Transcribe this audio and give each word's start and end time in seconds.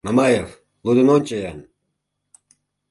—Мамаев, 0.07 0.49
лудын 0.85 1.07
ончо-ян... 1.15 1.59